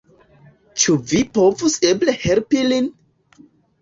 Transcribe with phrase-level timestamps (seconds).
[0.83, 2.89] Ĉu vi povus eble helpi lin?